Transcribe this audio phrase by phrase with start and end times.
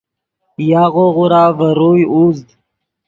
[0.69, 2.47] یاغو غورا ڤے روئے اوزد